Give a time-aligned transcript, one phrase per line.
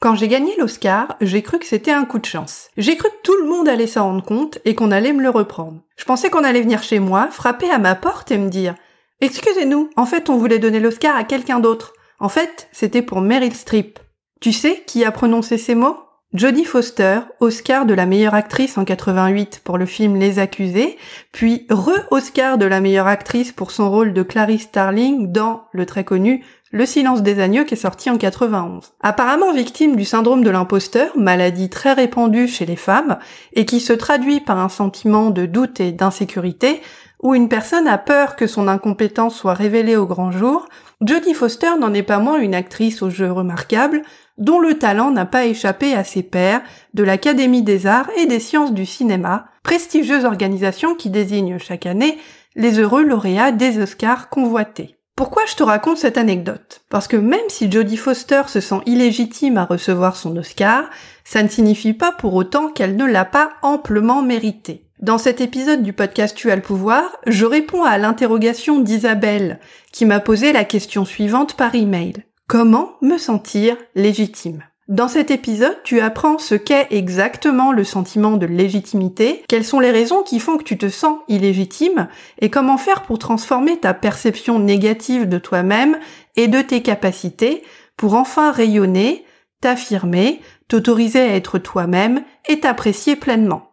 [0.00, 2.70] Quand j'ai gagné l'Oscar, j'ai cru que c'était un coup de chance.
[2.78, 5.28] J'ai cru que tout le monde allait s'en rendre compte et qu'on allait me le
[5.28, 5.82] reprendre.
[5.98, 8.74] Je pensais qu'on allait venir chez moi, frapper à ma porte et me dire
[9.20, 11.92] Excusez-nous, en fait on voulait donner l'Oscar à quelqu'un d'autre.
[12.18, 13.98] En fait, c'était pour Meryl Streep.
[14.40, 15.98] Tu sais qui a prononcé ces mots?
[16.32, 20.96] Jodie Foster, Oscar de la meilleure actrice en 88 pour le film Les Accusés,
[21.32, 26.04] puis re-Oscar de la meilleure actrice pour son rôle de Clarice Starling dans le très
[26.04, 28.92] connu Le silence des agneaux qui est sorti en 91.
[29.00, 33.18] Apparemment victime du syndrome de l'imposteur, maladie très répandue chez les femmes,
[33.54, 36.80] et qui se traduit par un sentiment de doute et d'insécurité,
[37.24, 40.68] où une personne a peur que son incompétence soit révélée au grand jour,
[41.00, 44.02] Jodie Foster n'en est pas moins une actrice au jeu remarquable,
[44.40, 46.62] dont le talent n'a pas échappé à ses pairs
[46.94, 52.18] de l'Académie des arts et des sciences du cinéma, prestigieuse organisation qui désigne chaque année
[52.56, 54.96] les heureux lauréats des Oscars convoités.
[55.14, 56.80] Pourquoi je te raconte cette anecdote?
[56.88, 60.84] Parce que même si Jodie Foster se sent illégitime à recevoir son Oscar,
[61.24, 64.86] ça ne signifie pas pour autant qu'elle ne l'a pas amplement mérité.
[64.98, 69.60] Dans cet épisode du podcast Tu as le pouvoir, je réponds à l'interrogation d'Isabelle,
[69.92, 72.24] qui m'a posé la question suivante par email.
[72.50, 74.64] Comment me sentir légitime?
[74.88, 79.92] Dans cet épisode, tu apprends ce qu'est exactement le sentiment de légitimité, quelles sont les
[79.92, 82.08] raisons qui font que tu te sens illégitime,
[82.40, 85.96] et comment faire pour transformer ta perception négative de toi-même
[86.34, 87.62] et de tes capacités
[87.96, 89.24] pour enfin rayonner,
[89.60, 93.69] t'affirmer, t'autoriser à être toi-même et t'apprécier pleinement.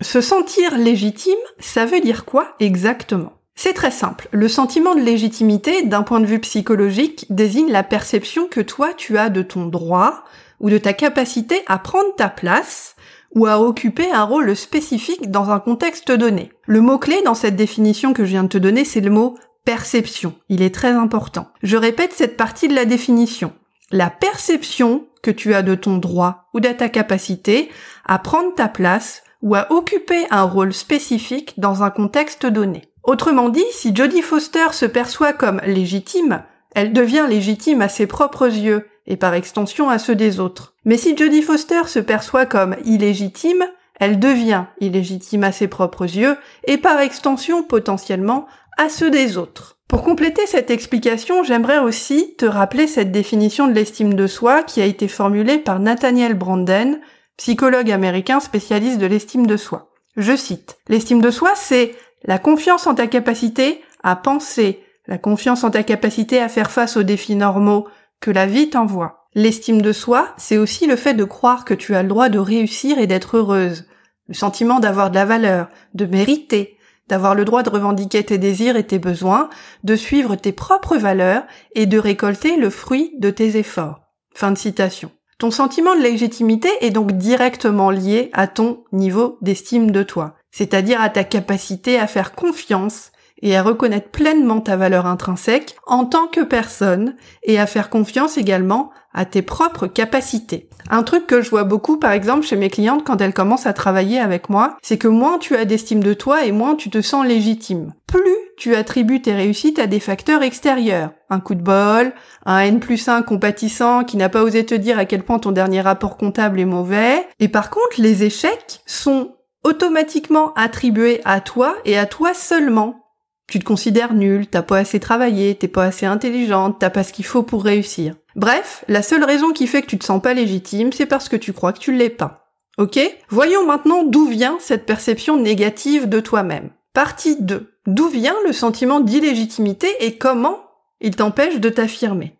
[0.00, 3.32] Se sentir légitime, ça veut dire quoi exactement?
[3.56, 4.28] C'est très simple.
[4.30, 9.18] Le sentiment de légitimité, d'un point de vue psychologique, désigne la perception que toi tu
[9.18, 10.22] as de ton droit
[10.60, 12.94] ou de ta capacité à prendre ta place
[13.34, 16.52] ou à occuper un rôle spécifique dans un contexte donné.
[16.66, 20.34] Le mot-clé dans cette définition que je viens de te donner, c'est le mot perception.
[20.48, 21.48] Il est très important.
[21.64, 23.52] Je répète cette partie de la définition.
[23.90, 27.68] La perception que tu as de ton droit ou de ta capacité
[28.06, 32.82] à prendre ta place ou à occuper un rôle spécifique dans un contexte donné.
[33.04, 36.42] Autrement dit, si Jodie Foster se perçoit comme légitime,
[36.74, 40.74] elle devient légitime à ses propres yeux et par extension à ceux des autres.
[40.84, 43.64] Mais si Jodie Foster se perçoit comme illégitime,
[43.98, 48.46] elle devient illégitime à ses propres yeux et par extension potentiellement
[48.76, 49.78] à ceux des autres.
[49.88, 54.82] Pour compléter cette explication, j'aimerais aussi te rappeler cette définition de l'estime de soi qui
[54.82, 57.00] a été formulée par Nathaniel Branden
[57.38, 59.90] psychologue américain spécialiste de l'estime de soi.
[60.16, 61.94] Je cite, L'estime de soi, c'est
[62.24, 66.96] la confiance en ta capacité à penser, la confiance en ta capacité à faire face
[66.96, 67.88] aux défis normaux
[68.20, 69.28] que la vie t'envoie.
[69.34, 72.40] L'estime de soi, c'est aussi le fait de croire que tu as le droit de
[72.40, 73.86] réussir et d'être heureuse,
[74.26, 76.76] le sentiment d'avoir de la valeur, de mériter,
[77.08, 79.48] d'avoir le droit de revendiquer tes désirs et tes besoins,
[79.84, 81.44] de suivre tes propres valeurs
[81.74, 84.00] et de récolter le fruit de tes efforts.
[84.34, 85.10] Fin de citation.
[85.38, 91.00] Ton sentiment de légitimité est donc directement lié à ton niveau d'estime de toi, c'est-à-dire
[91.00, 93.12] à ta capacité à faire confiance
[93.42, 98.38] et à reconnaître pleinement ta valeur intrinsèque en tant que personne et à faire confiance
[98.38, 100.68] également à tes propres capacités.
[100.90, 103.72] Un truc que je vois beaucoup par exemple chez mes clientes quand elles commencent à
[103.72, 107.00] travailler avec moi, c'est que moins tu as d'estime de toi et moins tu te
[107.00, 107.92] sens légitime.
[108.06, 111.10] Plus tu attribues tes réussites à des facteurs extérieurs.
[111.30, 112.12] Un coup de bol,
[112.44, 115.52] un N plus 1 compatissant qui n'a pas osé te dire à quel point ton
[115.52, 117.26] dernier rapport comptable est mauvais.
[117.38, 123.07] Et par contre, les échecs sont automatiquement attribués à toi et à toi seulement.
[123.48, 127.14] Tu te considères nul, t'as pas assez travaillé, t'es pas assez intelligente, t'as pas ce
[127.14, 128.14] qu'il faut pour réussir.
[128.36, 131.36] Bref, la seule raison qui fait que tu te sens pas légitime, c'est parce que
[131.36, 132.52] tu crois que tu l'es pas.
[132.76, 133.00] Ok?
[133.30, 136.70] Voyons maintenant d'où vient cette perception négative de toi-même.
[136.92, 137.72] Partie 2.
[137.86, 140.60] D'où vient le sentiment d'illégitimité et comment
[141.00, 142.37] il t'empêche de t'affirmer?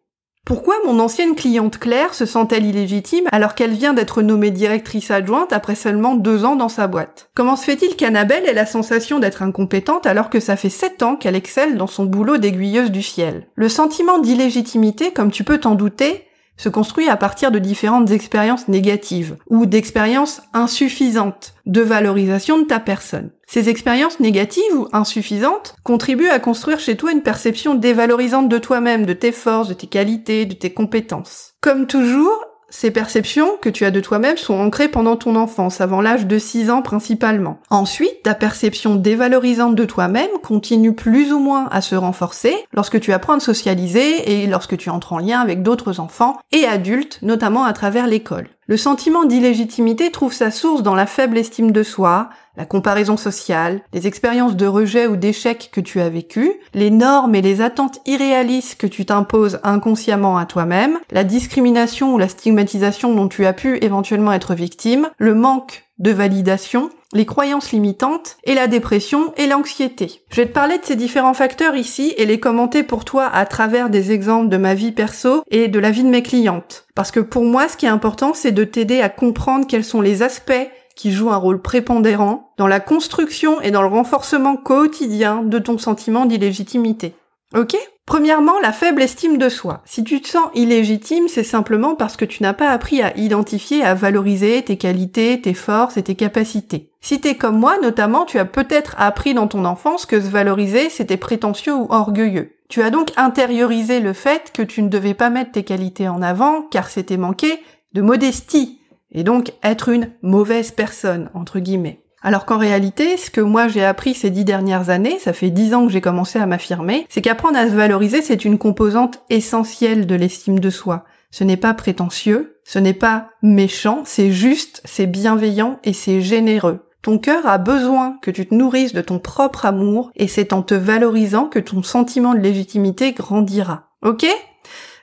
[0.48, 5.52] Pourquoi mon ancienne cliente Claire se sent-elle illégitime alors qu'elle vient d'être nommée directrice adjointe
[5.52, 7.28] après seulement deux ans dans sa boîte?
[7.34, 11.16] Comment se fait-il qu'Annabelle ait la sensation d'être incompétente alors que ça fait sept ans
[11.16, 15.74] qu'elle excelle dans son boulot d'aiguilleuse du ciel Le sentiment d'illégitimité, comme tu peux t'en
[15.74, 16.24] douter,
[16.58, 22.80] se construit à partir de différentes expériences négatives ou d'expériences insuffisantes de valorisation de ta
[22.80, 23.30] personne.
[23.46, 29.06] Ces expériences négatives ou insuffisantes contribuent à construire chez toi une perception dévalorisante de toi-même,
[29.06, 31.54] de tes forces, de tes qualités, de tes compétences.
[31.62, 36.00] Comme toujours, ces perceptions que tu as de toi-même sont ancrées pendant ton enfance, avant
[36.00, 37.60] l'âge de 6 ans principalement.
[37.70, 43.12] Ensuite, ta perception dévalorisante de toi-même continue plus ou moins à se renforcer lorsque tu
[43.12, 47.64] apprends à socialiser et lorsque tu entres en lien avec d'autres enfants et adultes, notamment
[47.64, 48.48] à travers l'école.
[48.66, 53.80] Le sentiment d'illégitimité trouve sa source dans la faible estime de soi, la comparaison sociale,
[53.94, 58.00] les expériences de rejet ou d'échec que tu as vécues, les normes et les attentes
[58.04, 63.52] irréalistes que tu t'imposes inconsciemment à toi-même, la discrimination ou la stigmatisation dont tu as
[63.52, 69.46] pu éventuellement être victime, le manque de validation, les croyances limitantes et la dépression et
[69.46, 70.22] l'anxiété.
[70.30, 73.46] Je vais te parler de ces différents facteurs ici et les commenter pour toi à
[73.46, 76.86] travers des exemples de ma vie perso et de la vie de mes clientes.
[76.94, 80.00] Parce que pour moi, ce qui est important, c'est de t'aider à comprendre quels sont
[80.00, 80.68] les aspects
[80.98, 85.78] qui jouent un rôle prépondérant dans la construction et dans le renforcement quotidien de ton
[85.78, 87.14] sentiment d'illégitimité.
[87.54, 87.76] Ok?
[88.04, 89.80] Premièrement, la faible estime de soi.
[89.84, 93.84] Si tu te sens illégitime, c'est simplement parce que tu n'as pas appris à identifier,
[93.84, 96.90] à valoriser tes qualités, tes forces et tes capacités.
[97.00, 100.90] Si t'es comme moi, notamment, tu as peut-être appris dans ton enfance que se valoriser,
[100.90, 102.56] c'était prétentieux ou orgueilleux.
[102.68, 106.22] Tu as donc intériorisé le fait que tu ne devais pas mettre tes qualités en
[106.22, 107.62] avant, car c'était manquer
[107.92, 108.77] de modestie,
[109.12, 112.02] et donc être une mauvaise personne, entre guillemets.
[112.20, 115.72] Alors qu'en réalité, ce que moi j'ai appris ces dix dernières années, ça fait dix
[115.74, 120.06] ans que j'ai commencé à m'affirmer, c'est qu'apprendre à se valoriser, c'est une composante essentielle
[120.06, 121.04] de l'estime de soi.
[121.30, 126.80] Ce n'est pas prétentieux, ce n'est pas méchant, c'est juste, c'est bienveillant et c'est généreux.
[127.02, 130.62] Ton cœur a besoin que tu te nourrisses de ton propre amour et c'est en
[130.62, 133.90] te valorisant que ton sentiment de légitimité grandira.
[134.02, 134.26] Ok?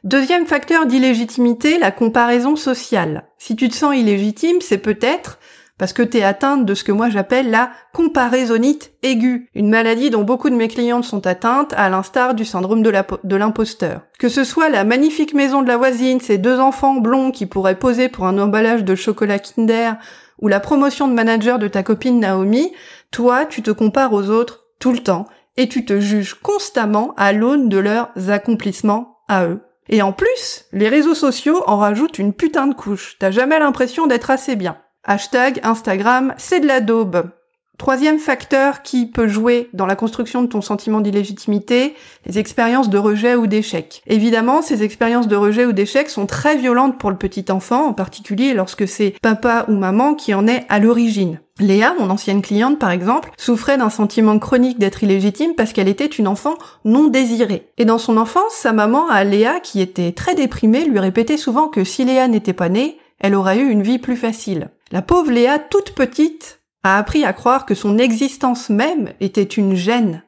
[0.06, 3.24] Deuxième facteur d'illégitimité, la comparaison sociale.
[3.40, 5.40] Si tu te sens illégitime, c'est peut-être
[5.80, 10.12] parce que tu es atteinte de ce que moi j'appelle la comparaisonnite aiguë, une maladie
[10.12, 14.02] dont beaucoup de mes clientes sont atteintes, à l'instar du syndrome de l'imposteur.
[14.20, 17.80] Que ce soit la magnifique maison de la voisine, ses deux enfants blonds qui pourraient
[17.80, 19.94] poser pour un emballage de chocolat Kinder,
[20.40, 22.72] ou la promotion de manager de ta copine Naomi,
[23.10, 25.26] toi, tu te compares aux autres tout le temps,
[25.58, 29.62] et tu te juges constamment à l'aune de leurs accomplissements à eux.
[29.90, 33.18] Et en plus, les réseaux sociaux en rajoutent une putain de couche.
[33.20, 34.78] T'as jamais l'impression d'être assez bien.
[35.04, 37.30] Hashtag Instagram, c'est de la daube.
[37.78, 41.94] Troisième facteur qui peut jouer dans la construction de ton sentiment d'illégitimité,
[42.26, 44.02] les expériences de rejet ou d'échec.
[44.08, 47.94] Évidemment, ces expériences de rejet ou d'échec sont très violentes pour le petit enfant, en
[47.94, 51.42] particulier lorsque c'est papa ou maman qui en est à l'origine.
[51.60, 56.06] Léa, mon ancienne cliente par exemple, souffrait d'un sentiment chronique d'être illégitime parce qu'elle était
[56.06, 57.72] une enfant non désirée.
[57.78, 61.70] Et dans son enfance, sa maman, à Léa, qui était très déprimée, lui répétait souvent
[61.70, 64.70] que si Léa n'était pas née, elle aurait eu une vie plus facile.
[64.92, 69.76] La pauvre Léa, toute petite, a appris à croire que son existence même était une
[69.76, 70.24] gêne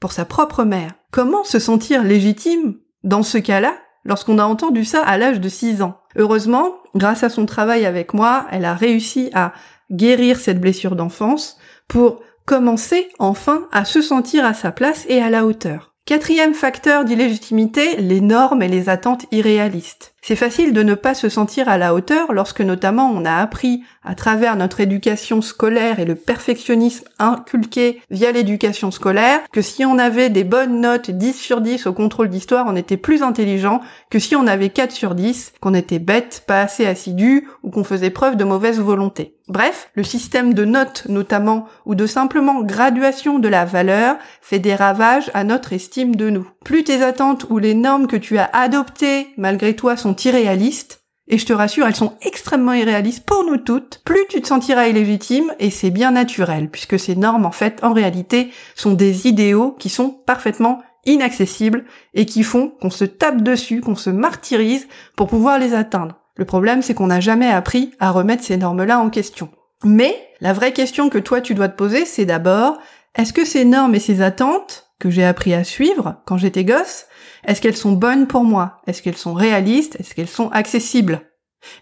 [0.00, 0.94] pour sa propre mère.
[1.12, 3.74] Comment se sentir légitime dans ce cas-là
[4.04, 5.98] lorsqu'on a entendu ça à l'âge de 6 ans?
[6.16, 9.52] Heureusement, grâce à son travail avec moi, elle a réussi à
[9.90, 11.58] guérir cette blessure d'enfance
[11.88, 15.90] pour commencer enfin à se sentir à sa place et à la hauteur.
[16.06, 20.14] Quatrième facteur d'illégitimité, les normes et les attentes irréalistes.
[20.22, 23.84] C'est facile de ne pas se sentir à la hauteur lorsque notamment on a appris
[24.02, 29.98] à travers notre éducation scolaire et le perfectionnisme inculqué via l'éducation scolaire que si on
[29.98, 34.18] avait des bonnes notes 10 sur 10 au contrôle d'histoire, on était plus intelligent que
[34.18, 38.10] si on avait 4 sur 10, qu'on était bête, pas assez assidu ou qu'on faisait
[38.10, 39.36] preuve de mauvaise volonté.
[39.50, 44.76] Bref, le système de notes notamment ou de simplement graduation de la valeur fait des
[44.76, 46.48] ravages à notre estime de nous.
[46.64, 51.36] Plus tes attentes ou les normes que tu as adoptées malgré toi sont irréalistes, et
[51.36, 55.52] je te rassure, elles sont extrêmement irréalistes pour nous toutes, plus tu te sentiras illégitime,
[55.58, 59.88] et c'est bien naturel, puisque ces normes, en fait, en réalité, sont des idéaux qui
[59.88, 65.58] sont parfaitement inaccessibles, et qui font qu'on se tape dessus, qu'on se martyrise pour pouvoir
[65.58, 66.19] les atteindre.
[66.40, 69.50] Le problème, c'est qu'on n'a jamais appris à remettre ces normes-là en question.
[69.84, 72.78] Mais, la vraie question que toi tu dois te poser, c'est d'abord,
[73.14, 77.04] est-ce que ces normes et ces attentes que j'ai appris à suivre quand j'étais gosse,
[77.44, 78.80] est-ce qu'elles sont bonnes pour moi?
[78.86, 79.98] Est-ce qu'elles sont réalistes?
[80.00, 81.20] Est-ce qu'elles sont accessibles?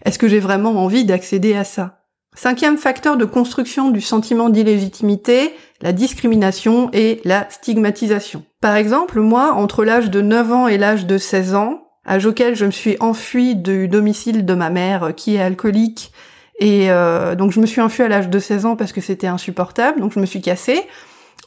[0.03, 2.01] Est-ce que j'ai vraiment envie d'accéder à ça?
[2.35, 8.43] Cinquième facteur de construction du sentiment d'illégitimité, la discrimination et la stigmatisation.
[8.59, 12.55] Par exemple, moi, entre l'âge de 9 ans et l'âge de 16 ans, âge auquel
[12.55, 16.11] je me suis enfuie du domicile de ma mère qui est alcoolique,
[16.59, 19.27] et euh, donc je me suis enfuie à l'âge de 16 ans parce que c'était
[19.27, 20.83] insupportable, donc je me suis cassée.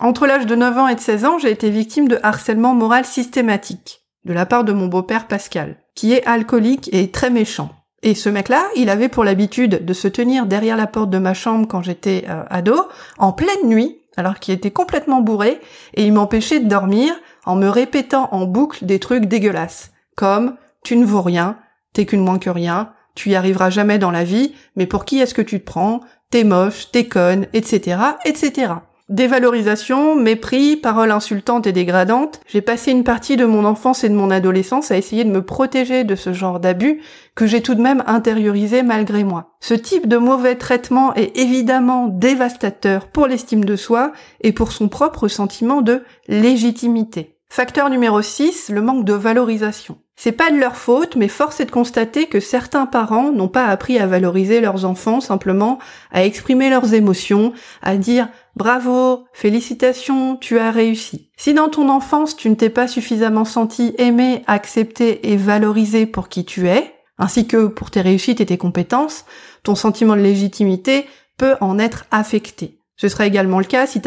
[0.01, 3.05] Entre l'âge de 9 ans et de 16 ans, j'ai été victime de harcèlement moral
[3.05, 7.71] systématique de la part de mon beau-père Pascal, qui est alcoolique et très méchant.
[8.03, 11.35] Et ce mec-là, il avait pour l'habitude de se tenir derrière la porte de ma
[11.35, 15.61] chambre quand j'étais euh, ado, en pleine nuit, alors qu'il était complètement bourré,
[15.95, 19.92] et il m'empêchait de dormir en me répétant en boucle des trucs dégueulasses,
[20.23, 21.57] comme tu ne vaux rien,
[21.95, 25.19] t'es qu'une moins que rien, tu y arriveras jamais dans la vie, mais pour qui
[25.19, 25.99] est-ce que tu te prends,
[26.31, 28.75] t'es moche, t'es conne, etc., etc.
[29.09, 32.41] Dévalorisation, mépris, paroles insultantes et dégradantes.
[32.47, 35.45] J'ai passé une partie de mon enfance et de mon adolescence à essayer de me
[35.45, 37.01] protéger de ce genre d'abus
[37.35, 39.57] que j'ai tout de même intériorisé malgré moi.
[39.59, 44.89] Ce type de mauvais traitement est évidemment dévastateur pour l'estime de soi et pour son
[44.89, 47.41] propre sentiment de légitimité.
[47.49, 49.99] Facteur numéro 6, le manque de valorisation.
[50.15, 53.67] C'est pas de leur faute, mais force est de constater que certains parents n'ont pas
[53.67, 55.79] appris à valoriser leurs enfants simplement,
[56.13, 57.53] à exprimer leurs émotions,
[57.83, 61.31] à dire bravo, félicitations, tu as réussi.
[61.37, 66.29] Si dans ton enfance tu ne t'es pas suffisamment senti aimé, accepté et valorisé pour
[66.29, 69.25] qui tu es, ainsi que pour tes réussites et tes compétences,
[69.63, 71.07] ton sentiment de légitimité
[71.39, 72.79] peut en être affecté.
[72.97, 74.01] Ce serait également le cas si,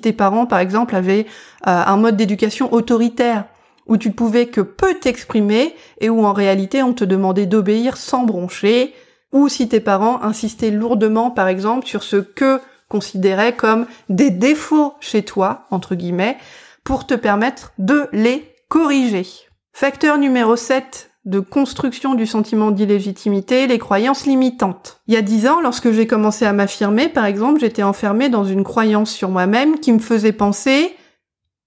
[0.00, 1.26] tes parents, par exemple, avaient
[1.66, 3.44] euh, un mode d'éducation autoritaire,
[3.88, 7.96] où tu ne pouvais que peu t'exprimer et où en réalité on te demandait d'obéir
[7.96, 8.94] sans broncher,
[9.32, 14.94] ou si tes parents insistaient lourdement, par exemple, sur ce que considéraient comme des défauts
[15.00, 16.38] chez toi, entre guillemets,
[16.84, 19.26] pour te permettre de les corriger.
[19.72, 25.02] Facteur numéro 7 de construction du sentiment d'illégitimité, les croyances limitantes.
[25.06, 28.44] Il y a dix ans, lorsque j'ai commencé à m'affirmer, par exemple, j'étais enfermée dans
[28.44, 30.96] une croyance sur moi-même qui me faisait penser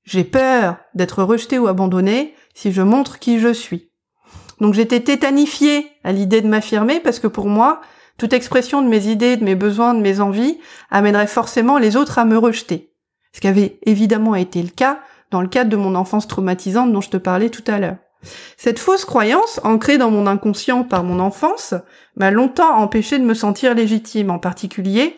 [0.04, 3.92] j'ai peur d'être rejetée ou abandonnée si je montre qui je suis.
[4.60, 7.82] Donc j'étais tétanifiée à l'idée de m'affirmer parce que pour moi,
[8.18, 12.20] toute expression de mes idées, de mes besoins, de mes envies amènerait forcément les autres
[12.20, 12.94] à me rejeter.
[13.34, 15.00] Ce qui avait évidemment été le cas
[15.32, 17.98] dans le cadre de mon enfance traumatisante dont je te parlais tout à l'heure.
[18.58, 21.74] Cette fausse croyance, ancrée dans mon inconscient par mon enfance,
[22.16, 25.16] m'a longtemps empêché de me sentir légitime, en particulier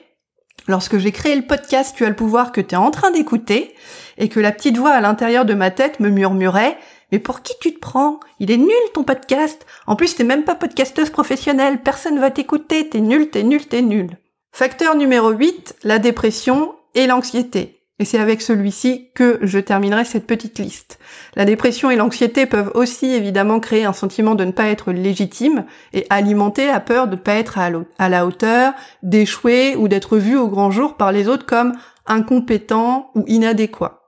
[0.67, 3.75] lorsque j'ai créé le podcast Tu as le pouvoir que tu es en train d'écouter,
[4.17, 6.77] et que la petite voix à l'intérieur de ma tête me murmurait
[7.13, 8.19] mais pour qui tu te prends?
[8.39, 9.67] Il est nul ton podcast.
[9.85, 11.83] En plus, t'es même pas podcasteuse professionnelle.
[11.83, 12.89] Personne va t'écouter.
[12.89, 14.17] T'es nul, t'es nul, t'es nul.
[14.51, 17.82] Facteur numéro 8, la dépression et l'anxiété.
[17.99, 20.99] Et c'est avec celui-ci que je terminerai cette petite liste.
[21.35, 25.65] La dépression et l'anxiété peuvent aussi évidemment créer un sentiment de ne pas être légitime
[25.93, 28.73] et alimenter la peur de ne pas être à la hauteur,
[29.03, 31.73] d'échouer ou d'être vu au grand jour par les autres comme
[32.07, 34.01] incompétent ou inadéquat.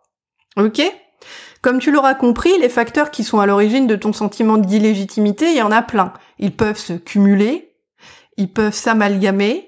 [0.57, 0.81] Ok?
[1.61, 5.57] Comme tu l'auras compris, les facteurs qui sont à l'origine de ton sentiment d'illégitimité, il
[5.57, 6.13] y en a plein.
[6.37, 7.75] Ils peuvent se cumuler,
[8.37, 9.67] ils peuvent s'amalgamer.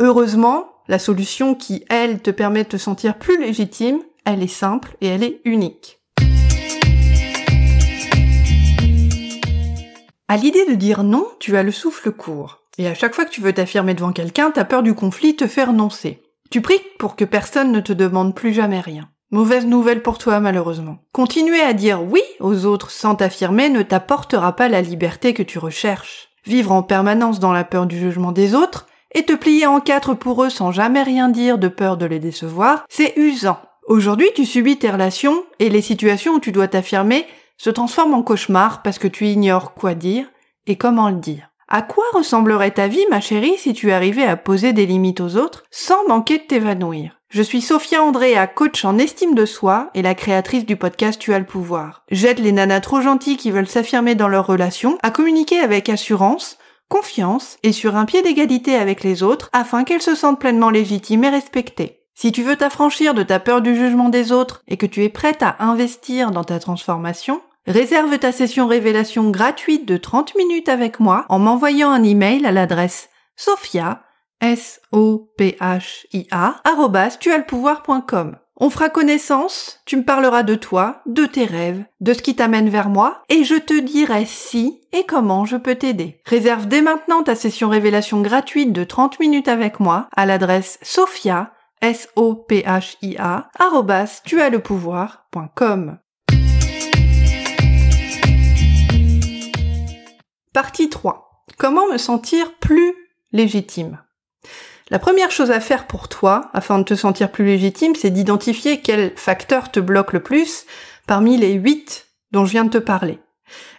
[0.00, 4.96] Heureusement, la solution qui, elle, te permet de te sentir plus légitime, elle est simple
[5.00, 6.00] et elle est unique.
[10.28, 12.62] À l'idée de dire non, tu as le souffle court.
[12.78, 15.46] Et à chaque fois que tu veux t'affirmer devant quelqu'un, ta peur du conflit te
[15.46, 16.22] fait renoncer.
[16.50, 19.08] Tu pries pour que personne ne te demande plus jamais rien.
[19.30, 20.98] Mauvaise nouvelle pour toi malheureusement.
[21.12, 25.58] Continuer à dire oui aux autres sans t'affirmer ne t'apportera pas la liberté que tu
[25.58, 26.28] recherches.
[26.44, 30.12] Vivre en permanence dans la peur du jugement des autres, et te plier en quatre
[30.12, 33.56] pour eux sans jamais rien dire de peur de les décevoir, c'est usant.
[33.86, 37.24] Aujourd'hui, tu subis tes relations et les situations où tu dois t'affirmer
[37.56, 40.26] se transforment en cauchemar parce que tu ignores quoi dire
[40.66, 41.48] et comment le dire.
[41.68, 45.36] À quoi ressemblerait ta vie, ma chérie, si tu arrivais à poser des limites aux
[45.36, 47.18] autres sans manquer de t'évanouir?
[47.30, 51.32] Je suis Sophia Andrea, coach en estime de soi et la créatrice du podcast Tu
[51.32, 52.04] as le pouvoir.
[52.10, 56.58] J'aide les nanas trop gentilles qui veulent s'affirmer dans leurs relations à communiquer avec assurance
[56.88, 61.24] confiance et sur un pied d'égalité avec les autres afin qu'elles se sentent pleinement légitimes
[61.24, 62.02] et respectées.
[62.14, 65.08] Si tu veux t'affranchir de ta peur du jugement des autres et que tu es
[65.08, 71.00] prête à investir dans ta transformation, réserve ta session révélation gratuite de 30 minutes avec
[71.00, 74.02] moi en m'envoyant un email à l'adresse sophia
[74.40, 76.60] s o p h i a
[78.58, 82.70] on fera connaissance, tu me parleras de toi, de tes rêves, de ce qui t'amène
[82.70, 86.20] vers moi, et je te dirai si et comment je peux t'aider.
[86.24, 91.52] Réserve dès maintenant ta session révélation gratuite de 30 minutes avec moi à l'adresse sophia,
[91.82, 93.50] s o p h i a
[100.52, 101.44] Partie 3.
[101.58, 102.94] Comment me sentir plus
[103.32, 103.98] légitime?
[104.90, 108.80] La première chose à faire pour toi, afin de te sentir plus légitime, c'est d'identifier
[108.80, 110.64] quel facteur te bloque le plus
[111.06, 113.18] parmi les huit dont je viens de te parler.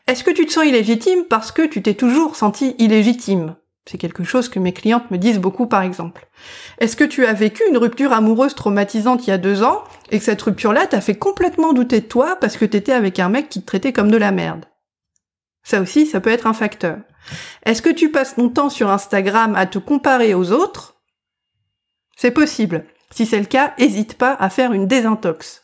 [0.07, 3.55] Est-ce que tu te sens illégitime parce que tu t'es toujours senti illégitime?
[3.89, 6.27] C'est quelque chose que mes clientes me disent beaucoup par exemple.
[6.79, 10.19] Est-ce que tu as vécu une rupture amoureuse traumatisante il y a deux ans et
[10.19, 13.47] que cette rupture-là t'a fait complètement douter de toi parce que t'étais avec un mec
[13.47, 14.65] qui te traitait comme de la merde?
[15.63, 16.97] Ça aussi, ça peut être un facteur.
[17.65, 20.96] Est-ce que tu passes ton temps sur Instagram à te comparer aux autres
[22.17, 22.83] c'est possible.
[23.11, 25.63] Si c'est le cas, hésite pas à faire une désintox.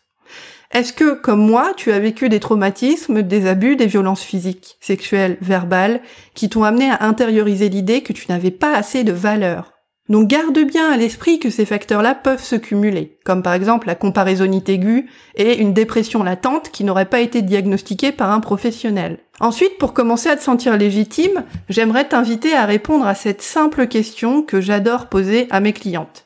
[0.72, 5.38] Est-ce que, comme moi, tu as vécu des traumatismes, des abus, des violences physiques, sexuelles,
[5.42, 6.02] verbales,
[6.34, 9.74] qui t'ont amené à intérioriser l'idée que tu n'avais pas assez de valeur?
[10.10, 13.96] Donc garde bien à l'esprit que ces facteurs-là peuvent se cumuler, comme par exemple la
[13.96, 19.20] comparaisonnite aiguë et une dépression latente qui n'aurait pas été diagnostiquée par un professionnel.
[19.40, 24.42] Ensuite, pour commencer à te sentir légitime, j'aimerais t'inviter à répondre à cette simple question
[24.42, 26.26] que j'adore poser à mes clientes.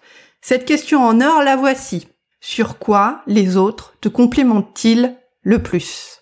[0.49, 2.07] Cette question en or, la voici.
[2.39, 6.21] Sur quoi les autres te complémentent-ils le plus?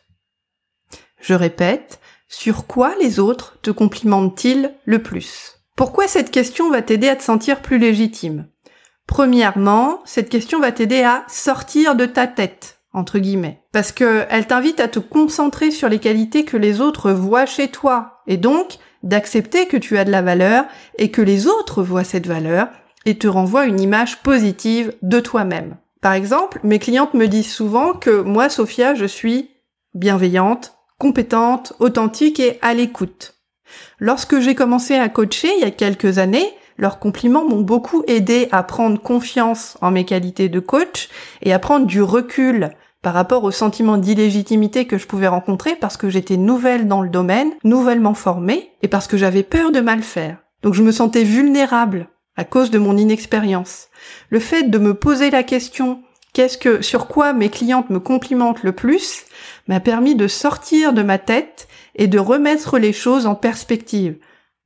[1.22, 5.60] Je répète, sur quoi les autres te complimentent-ils le plus?
[5.75, 8.48] Pourquoi cette question va t'aider à te sentir plus légitime?
[9.05, 13.62] Premièrement, cette question va t'aider à sortir de ta tête, entre guillemets.
[13.74, 17.67] Parce que elle t'invite à te concentrer sur les qualités que les autres voient chez
[17.67, 18.24] toi.
[18.25, 20.65] Et donc, d'accepter que tu as de la valeur
[20.98, 22.70] et que les autres voient cette valeur
[23.05, 25.77] et te renvoient une image positive de toi-même.
[26.01, 29.50] Par exemple, mes clientes me disent souvent que moi, Sophia, je suis
[29.93, 33.35] bienveillante, compétente, authentique et à l'écoute.
[34.00, 36.47] Lorsque j'ai commencé à coacher il y a quelques années,
[36.77, 41.09] leurs compliments m'ont beaucoup aidé à prendre confiance en mes qualités de coach
[41.41, 42.71] et à prendre du recul
[43.01, 47.09] par rapport au sentiment d'illégitimité que je pouvais rencontrer parce que j'étais nouvelle dans le
[47.09, 50.38] domaine, nouvellement formée et parce que j'avais peur de mal faire.
[50.63, 53.88] Donc je me sentais vulnérable à cause de mon inexpérience.
[54.30, 56.01] Le fait de me poser la question
[56.34, 59.24] qu'est-ce que sur quoi mes clientes me complimentent le plus
[59.68, 64.18] m'a permis de sortir de ma tête et de remettre les choses en perspective.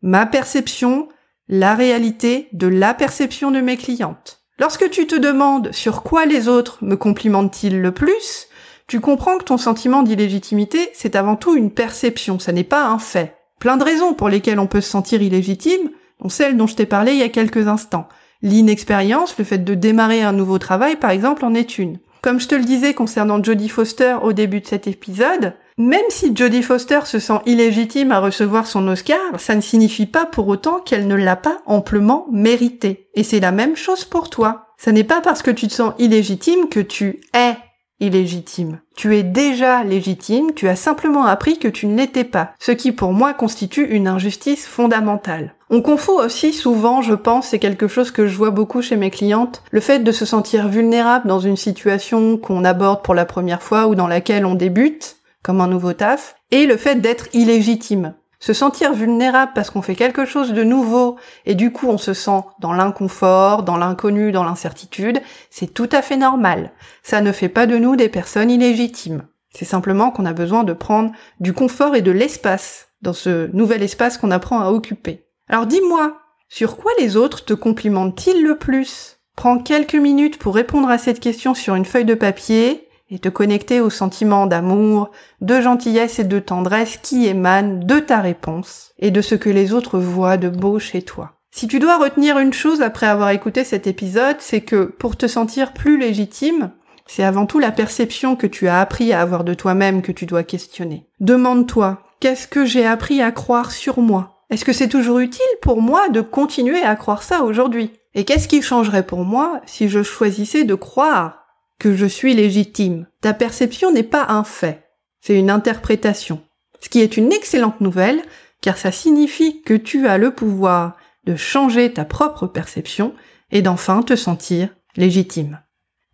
[0.02, 1.10] Ma perception,
[1.48, 4.42] la réalité de la perception de mes clientes.
[4.60, 8.48] Lorsque tu te demandes sur quoi les autres me complimentent-ils le plus,
[8.88, 12.98] tu comprends que ton sentiment d'illégitimité, c'est avant tout une perception, ça n'est pas un
[12.98, 13.36] fait.
[13.60, 16.86] Plein de raisons pour lesquelles on peut se sentir illégitime, dont celle dont je t'ai
[16.86, 18.08] parlé il y a quelques instants.
[18.42, 22.00] L'inexpérience, le fait de démarrer un nouveau travail par exemple en est une.
[22.22, 26.36] Comme je te le disais concernant Jodie Foster au début de cet épisode, même si
[26.36, 30.80] Jodie Foster se sent illégitime à recevoir son Oscar, ça ne signifie pas pour autant
[30.80, 33.08] qu'elle ne l'a pas amplement mérité.
[33.14, 34.74] Et c'est la même chose pour toi.
[34.78, 37.56] Ça n'est pas parce que tu te sens illégitime que tu es
[38.00, 38.80] illégitime.
[38.96, 42.92] Tu es déjà légitime, tu as simplement appris que tu ne l'étais pas, ce qui
[42.92, 45.54] pour moi constitue une injustice fondamentale.
[45.70, 49.12] On confond aussi souvent, je pense, c'est quelque chose que je vois beaucoup chez mes
[49.12, 53.62] clientes, le fait de se sentir vulnérable dans une situation qu'on aborde pour la première
[53.62, 58.16] fois ou dans laquelle on débute, comme un nouveau taf, et le fait d'être illégitime.
[58.40, 62.14] Se sentir vulnérable parce qu'on fait quelque chose de nouveau et du coup on se
[62.14, 66.72] sent dans l'inconfort, dans l'inconnu, dans l'incertitude, c'est tout à fait normal.
[67.04, 69.28] Ça ne fait pas de nous des personnes illégitimes.
[69.52, 73.84] C'est simplement qu'on a besoin de prendre du confort et de l'espace dans ce nouvel
[73.84, 75.26] espace qu'on apprend à occuper.
[75.50, 79.18] Alors dis-moi, sur quoi les autres te complimentent-ils le plus?
[79.36, 83.30] Prends quelques minutes pour répondre à cette question sur une feuille de papier et te
[83.30, 89.12] connecter au sentiment d'amour, de gentillesse et de tendresse qui émanent de ta réponse et
[89.12, 91.34] de ce que les autres voient de beau chez toi.
[91.52, 95.28] Si tu dois retenir une chose après avoir écouté cet épisode, c'est que pour te
[95.28, 96.72] sentir plus légitime,
[97.08, 100.28] c'est avant tout la perception que tu as appris à avoir de toi-même que tu
[100.28, 101.08] dois questionner.
[101.20, 104.44] Demande-toi, qu'est-ce que j'ai appris à croire sur moi?
[104.52, 107.92] Est-ce que c'est toujours utile pour moi de continuer à croire ça aujourd'hui?
[108.14, 111.39] Et qu'est-ce qui changerait pour moi si je choisissais de croire
[111.80, 113.08] que je suis légitime.
[113.22, 114.84] Ta perception n'est pas un fait,
[115.22, 116.44] c'est une interprétation.
[116.82, 118.22] Ce qui est une excellente nouvelle,
[118.62, 123.14] car ça signifie que tu as le pouvoir de changer ta propre perception
[123.52, 125.62] et d'enfin te sentir légitime.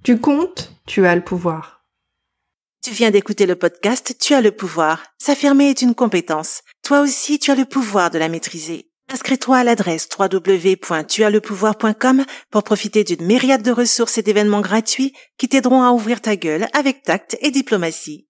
[0.03, 1.85] Tu comptes, tu as le pouvoir.
[2.83, 5.03] Tu viens d'écouter le podcast Tu as le pouvoir.
[5.17, 6.61] S'affirmer est une compétence.
[6.83, 8.91] Toi aussi, tu as le pouvoir de la maîtriser.
[9.13, 15.83] Inscris-toi à l'adresse www.tuaslepouvoir.com pour profiter d'une myriade de ressources et d'événements gratuits qui t'aideront
[15.83, 18.27] à ouvrir ta gueule avec tact et diplomatie.